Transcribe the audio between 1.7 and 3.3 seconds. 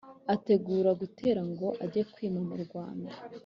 ajye kwima mu Rwanda.